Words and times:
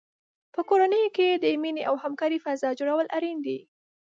په 0.53 0.61
کورنۍ 0.69 1.03
کې 1.15 1.27
د 1.43 1.45
مینې 1.61 1.83
او 1.89 1.95
همکارۍ 2.03 2.39
فضا 2.45 2.69
جوړول 2.79 3.07
اړین 3.17 3.37
دي. 3.45 3.57